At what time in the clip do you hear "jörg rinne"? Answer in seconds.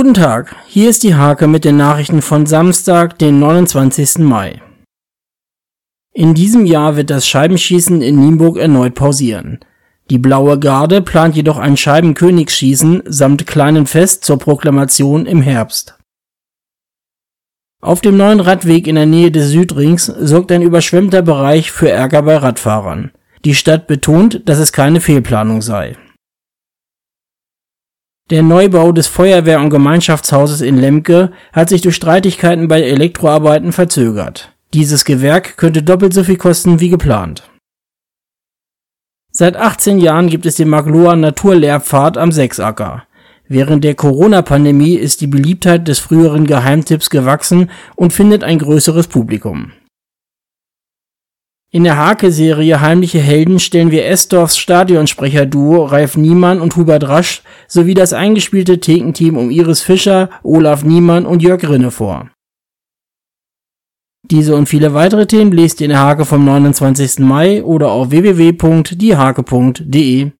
61.42-61.92